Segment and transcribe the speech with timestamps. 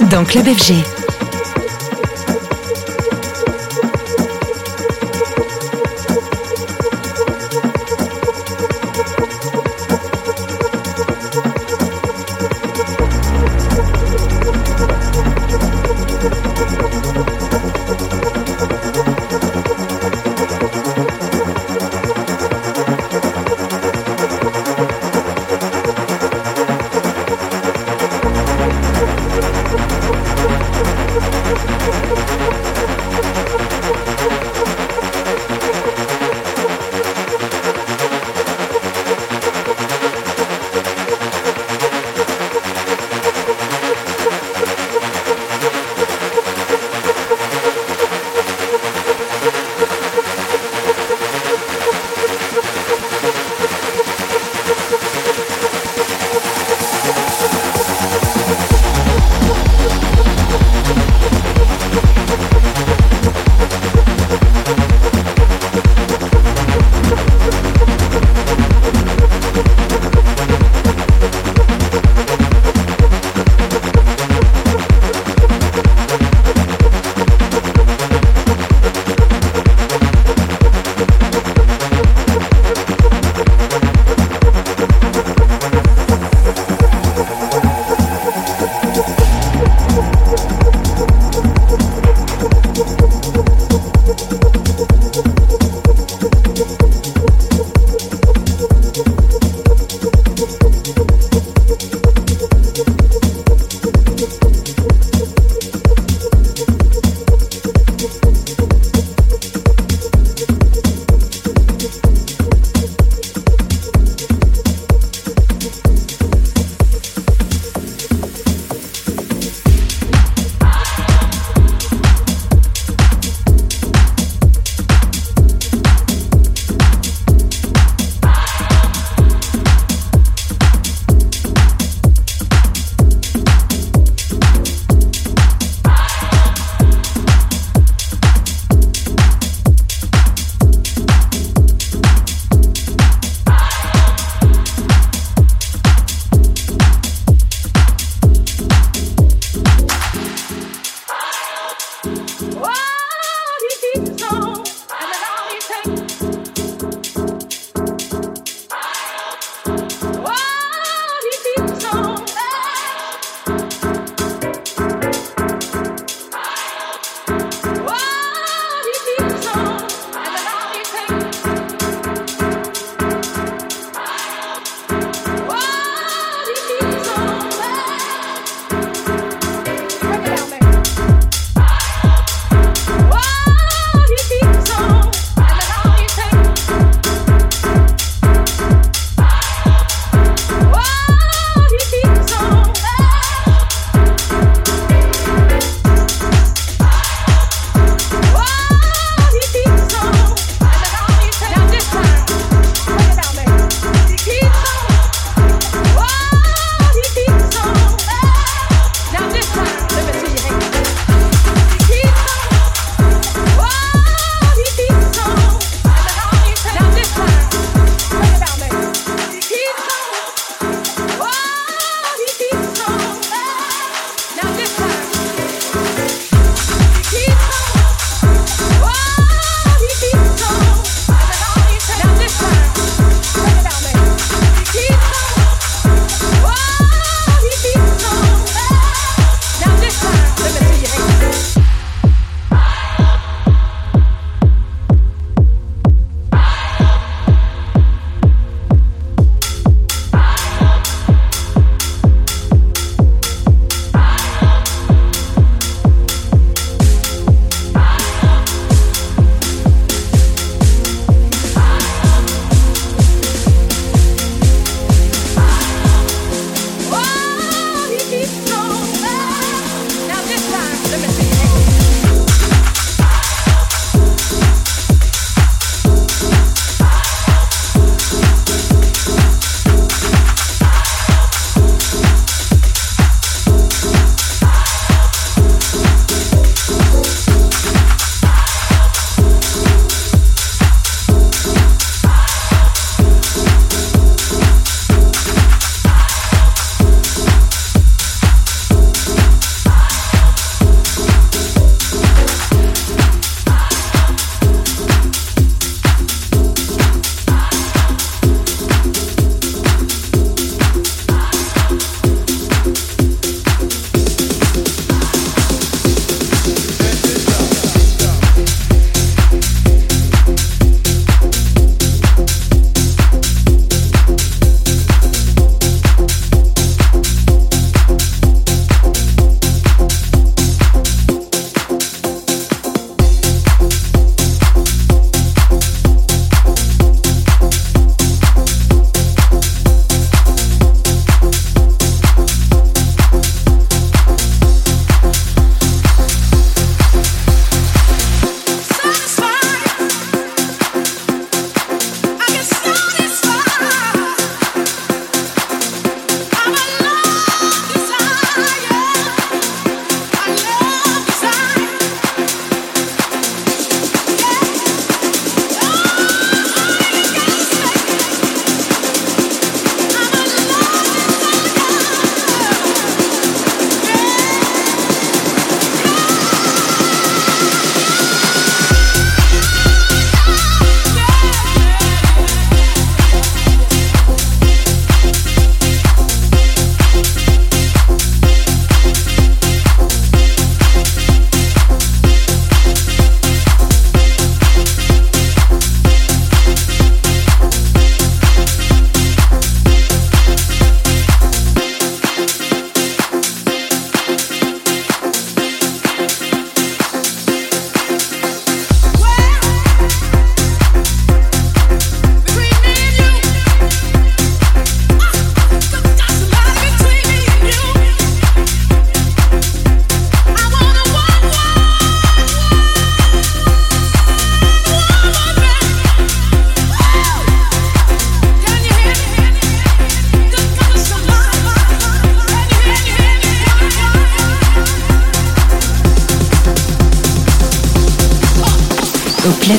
[0.00, 0.95] Dans Club FG.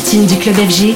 [0.08, 0.96] Platine du club FG,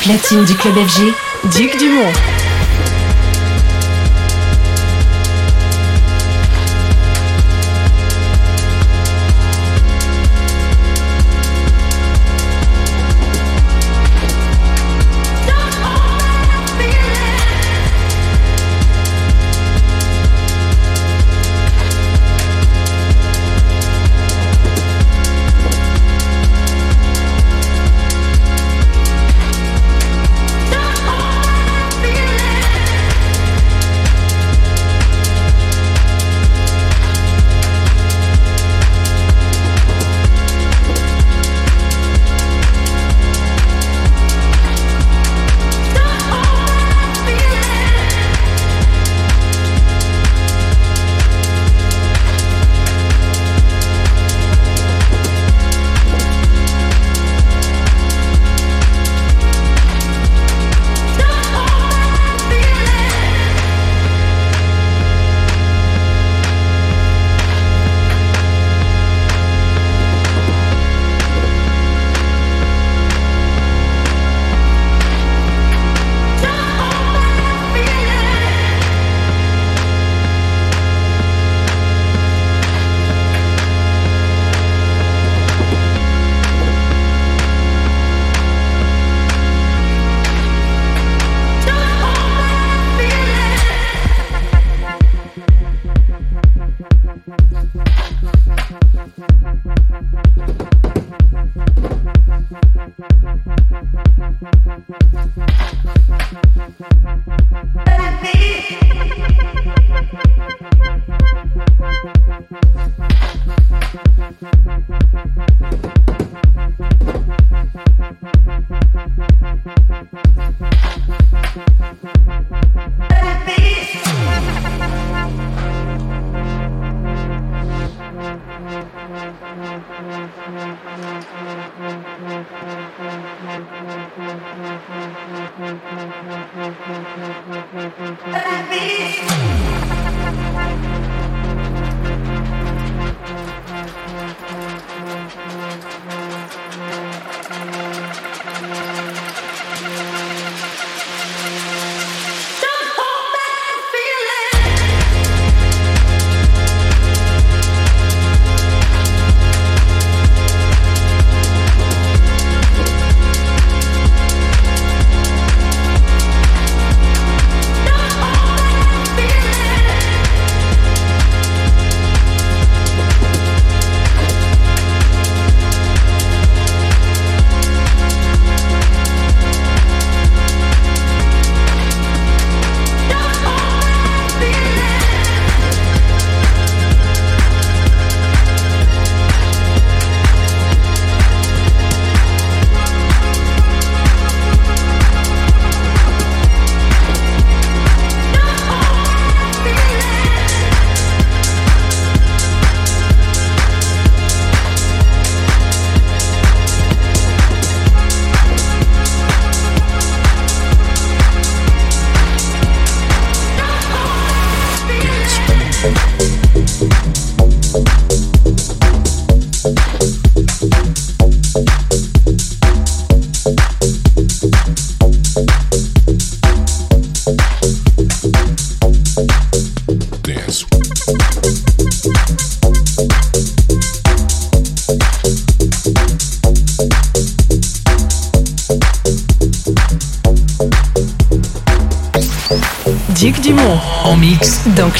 [0.00, 1.12] platine du club FG,
[1.56, 2.39] Duc Dumont.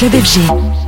[0.01, 0.80] Club FG.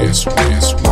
[0.00, 0.89] conheço, conheço.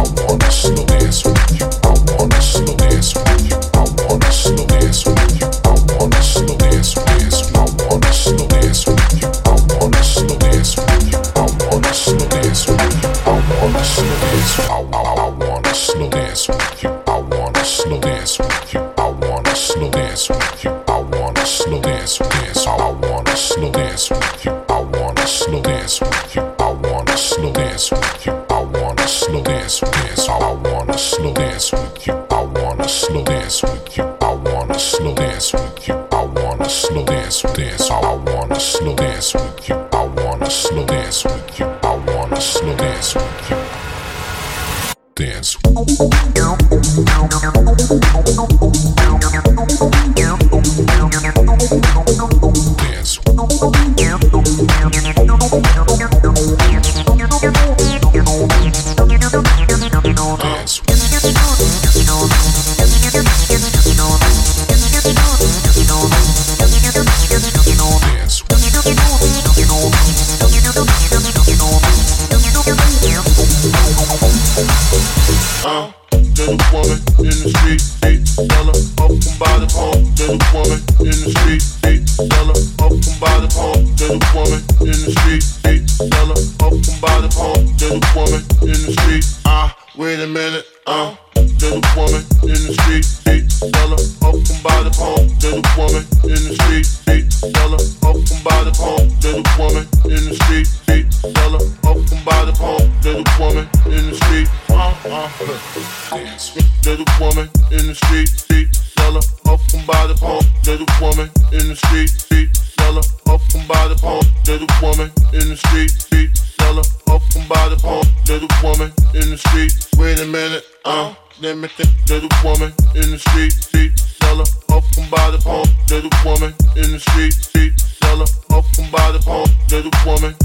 [110.69, 113.01] There's a woman in the street, street seller,
[113.33, 114.29] up from by the pump.
[114.45, 118.05] There's a woman in the street, street seller, up from by the pump.
[118.27, 119.73] There's a woman in the street.
[119.97, 121.71] Wait a minute, uh, let me.
[122.05, 125.73] There's a woman in the street, street seller, up from by the pump.
[125.89, 129.49] There's a woman in the street, street seller, up from by the pump.
[129.73, 130.37] There's a woman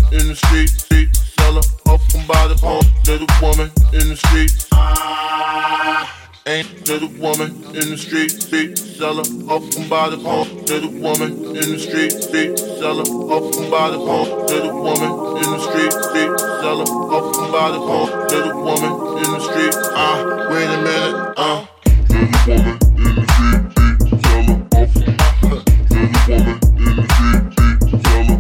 [3.92, 4.68] in the street.
[4.72, 6.23] Ah.
[6.46, 10.66] Ain't to the woman in the street, street seller, up and by the pump.
[10.66, 14.48] To the woman in the street, street seller, up and by the pump.
[14.50, 18.28] To the woman in the street, street seller, up and by the pump.
[18.28, 18.92] To the woman
[19.24, 21.44] in the street, ah, uh, wait a minute, ah.
[21.44, 21.72] Uh.
[22.04, 24.84] To the woman in the street, street seller, up.
[24.84, 26.52] To the woman
[26.84, 28.36] in the street, street seller,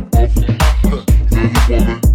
[0.91, 1.07] up.
[1.07, 2.12] To the woman.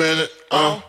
[0.00, 0.32] minute.
[0.50, 0.80] Uh.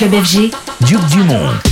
[0.00, 0.50] Club FG.
[0.80, 1.69] Duc Dumont.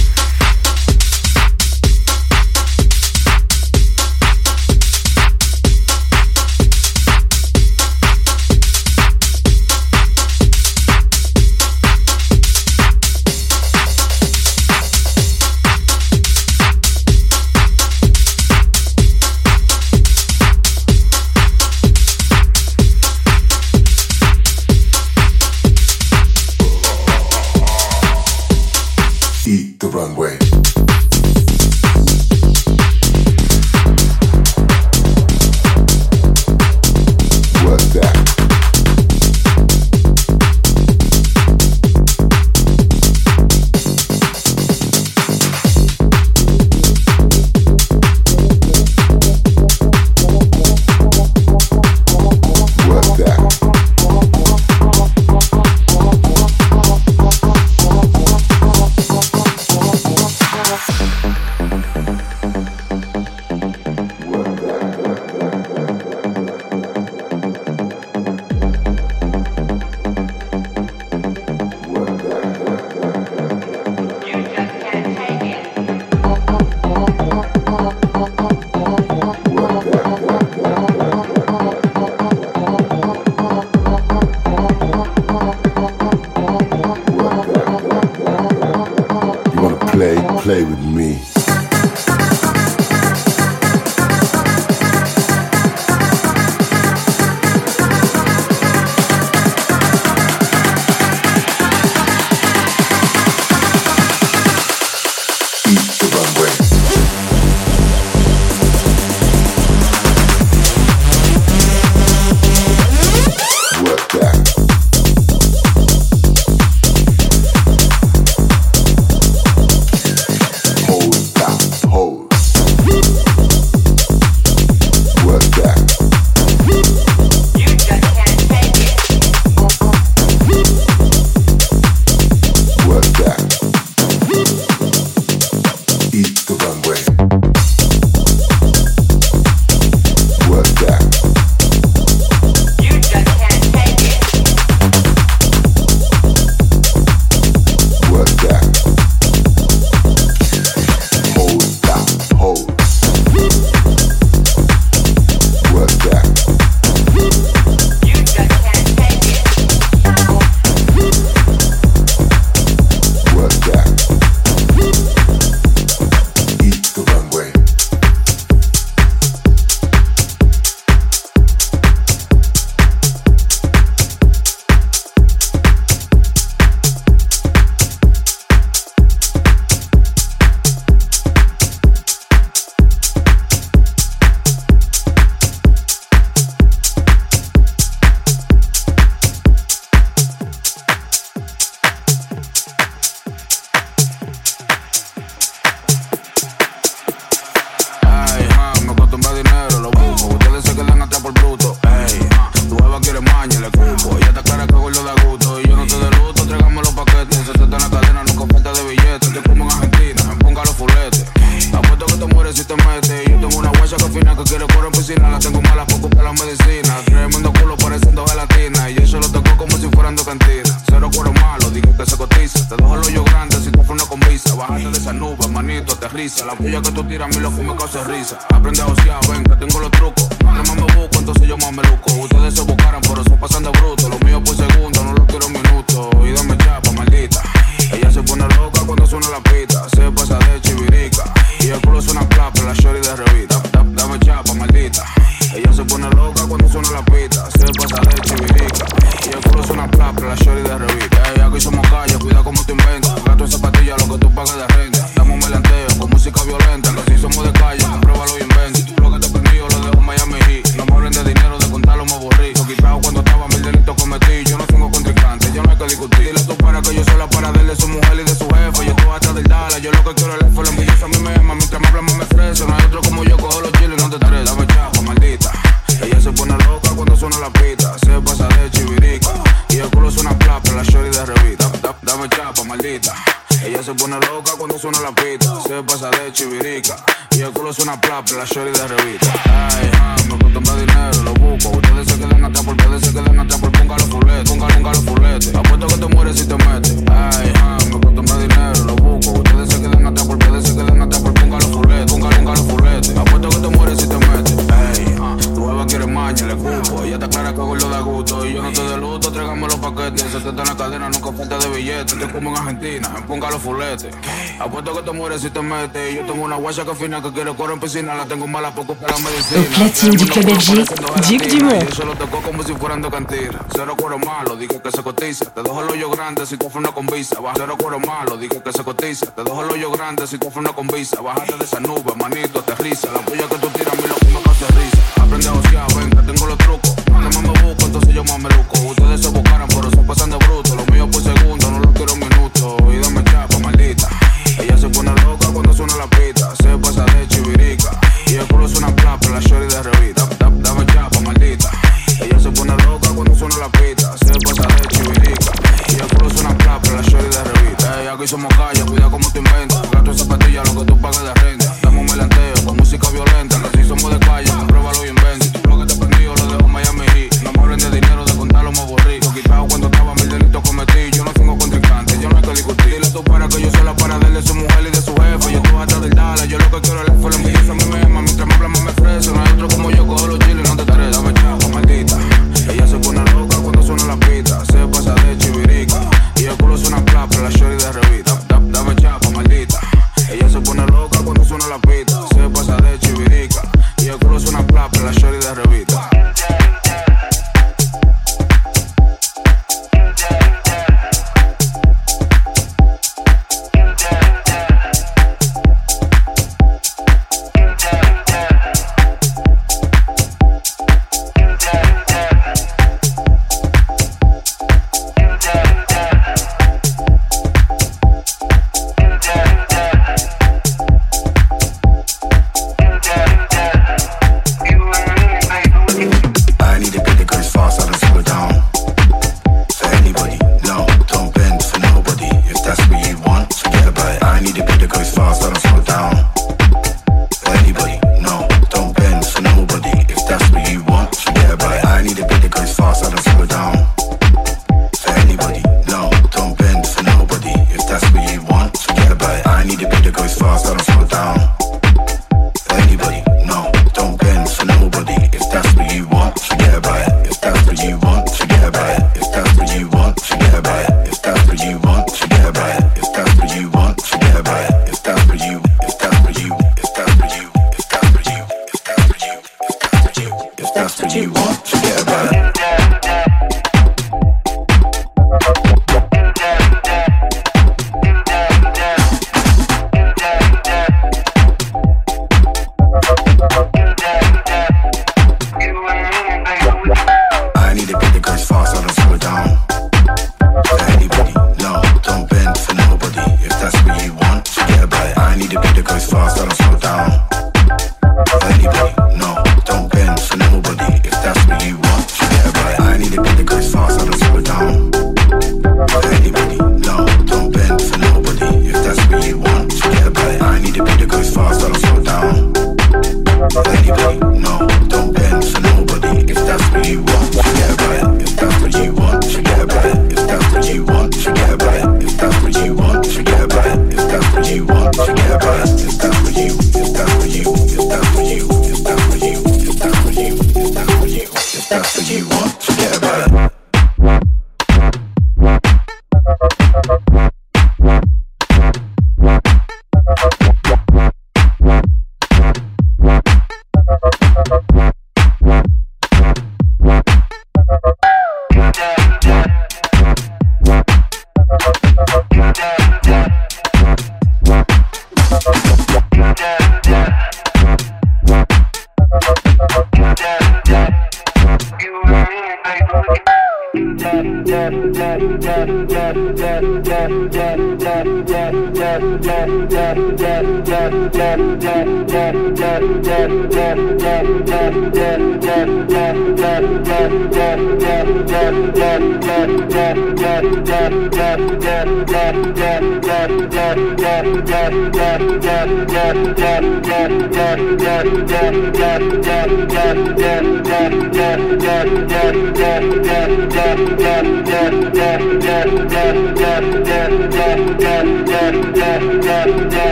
[315.28, 316.14] pobrecito mete.
[316.14, 318.14] Yo tengo una guacha que fina que quiere correr en piscina.
[318.14, 319.60] La tengo mala poco para medicina.
[319.60, 321.92] Au platine du club LG, Dick Dumont.
[321.92, 323.60] Yo lo tocó como si fueran de cantina.
[323.74, 325.44] Cero cuero malo, digo que se cotiza.
[325.52, 327.40] Te dejo el hoyo grande si coges una convisa.
[327.40, 329.26] Baja cero cuero malo, digo que se cotiza.
[329.26, 331.20] Te dejo el hoyo grande si coges una convisa.
[331.20, 333.12] Bájate de esa nube, manito, aterriza.
[333.12, 334.27] La puya que tú tiras, mi loco.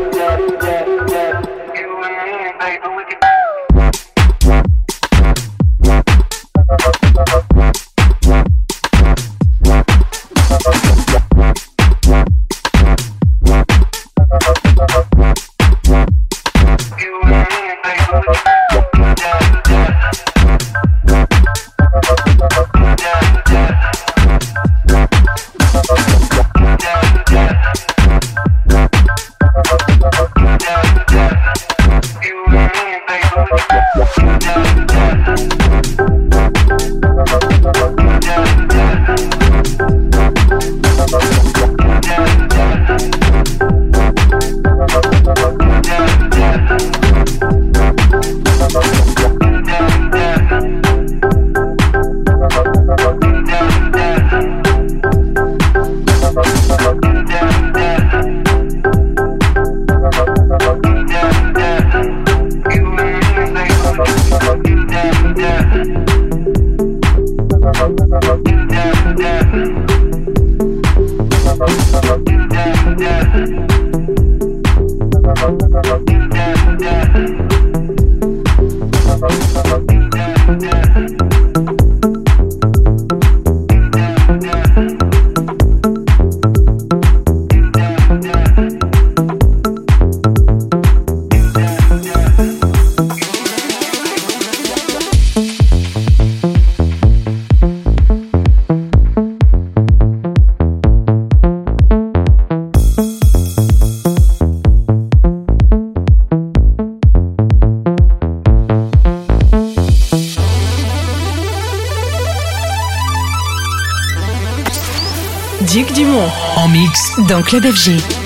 [117.52, 118.21] Club FG.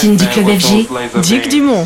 [0.00, 0.88] Platine du club FG,
[1.22, 1.84] Duc Dumont.